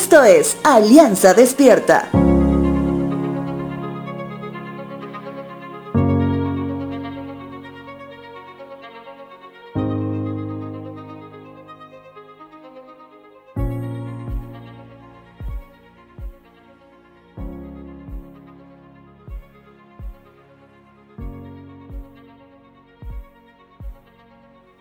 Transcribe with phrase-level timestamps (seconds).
[0.00, 2.08] Esto es Alianza Despierta.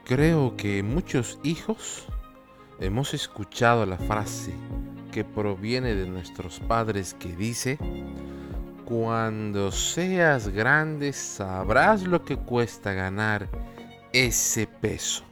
[0.06, 2.06] Creo que muchos hijos
[2.80, 4.54] hemos escuchado la frase
[5.18, 7.80] que proviene de nuestros padres que dice,
[8.86, 13.50] cuando seas grande sabrás lo que cuesta ganar
[14.14, 15.24] ese peso.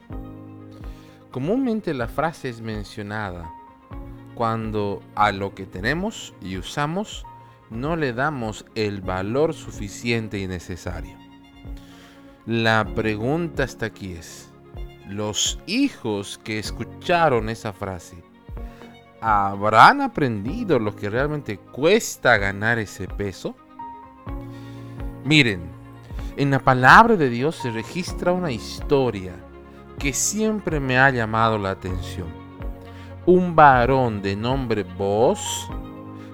[1.29, 3.47] Comúnmente la frase es mencionada
[4.33, 7.23] cuando a lo que tenemos y usamos
[7.69, 11.15] no le damos el valor suficiente y necesario.
[12.47, 14.51] La pregunta hasta aquí es,
[15.07, 18.23] los hijos que escucharon esa frase
[19.27, 23.55] habrán aprendido lo que realmente cuesta ganar ese peso?
[25.23, 25.63] Miren,
[26.37, 29.33] en la palabra de Dios se registra una historia
[29.97, 32.27] que siempre me ha llamado la atención.
[33.25, 35.71] Un varón de nombre Boz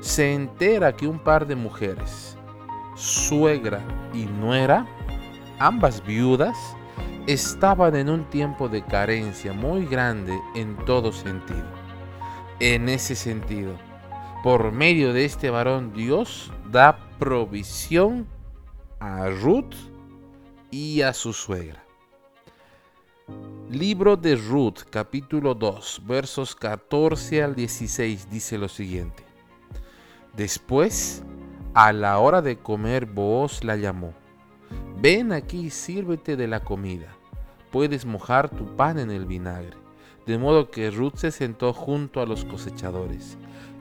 [0.02, 2.38] se entera que un par de mujeres,
[2.96, 3.80] suegra
[4.14, 4.86] y nuera,
[5.60, 6.58] ambas viudas,
[7.26, 11.81] estaban en un tiempo de carencia muy grande en todo sentido.
[12.64, 13.73] En ese sentido,
[14.44, 18.28] por medio de este varón Dios da provisión
[19.00, 19.73] a Ruth
[20.70, 21.84] y a su suegra.
[23.68, 29.23] Libro de Ruth, capítulo 2, versos 14 al 16 dice lo siguiente.
[30.38, 31.23] Después,
[31.73, 34.14] a la hora de comer, Booz la llamó
[34.98, 37.08] Ven aquí sírvete de la comida.
[37.72, 39.81] Puedes mojar tu pan en el vinagre.
[40.32, 43.38] De modo que Ruth se sentó junto a los cosechadores,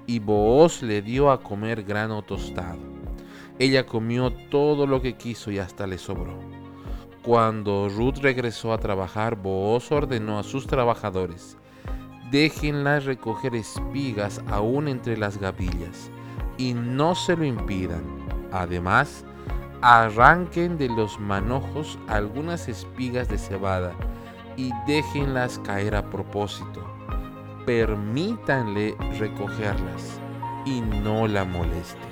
[0.08, 2.80] y Booz le dio a comer grano tostado.
[3.60, 6.36] Ella comió todo lo que quiso y hasta le sobró.
[7.22, 11.56] Cuando Ruth regresó a trabajar, Booz ordenó a sus trabajadores,
[12.32, 16.10] déjenla recoger espigas aún entre las gavillas,
[16.58, 18.02] y no se lo impidan.
[18.50, 19.24] Además,
[19.82, 23.94] arranquen de los manojos algunas espigas de cebada
[24.56, 26.84] y déjenlas caer a propósito.
[27.66, 30.20] Permítanle recogerlas
[30.64, 32.10] y no la molesten.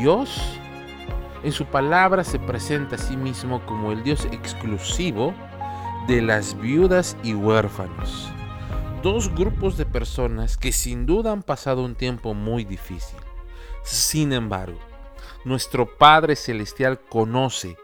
[0.00, 0.58] Dios
[1.42, 5.32] en su palabra se presenta a sí mismo como el Dios exclusivo
[6.08, 8.30] de las viudas y huérfanos.
[9.02, 13.18] Dos grupos de personas que sin duda han pasado un tiempo muy difícil.
[13.84, 14.78] Sin embargo,
[15.44, 17.76] nuestro Padre Celestial conoce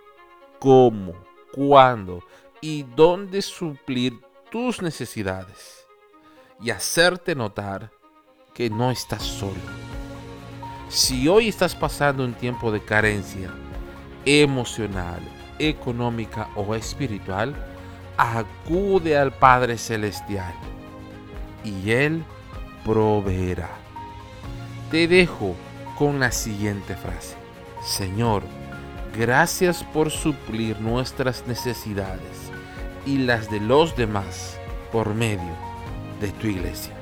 [0.59, 1.15] cómo,
[1.53, 2.23] cuándo
[2.61, 4.21] y dónde suplir
[4.51, 5.87] tus necesidades
[6.61, 7.91] y hacerte notar
[8.55, 9.61] que no estás solo.
[10.89, 13.51] Si hoy estás pasando un tiempo de carencia
[14.25, 15.21] emocional,
[15.59, 17.55] económica o espiritual,
[18.17, 20.53] acude al Padre Celestial
[21.65, 22.25] y Él
[22.85, 23.71] proveerá.
[24.91, 25.55] Te dejo
[25.99, 27.37] con la siguiente frase.
[27.83, 28.43] Señor,
[29.17, 32.51] gracias por suplir nuestras necesidades
[33.07, 34.59] y las de los demás
[34.91, 35.57] por medio
[36.21, 37.02] de tu iglesia.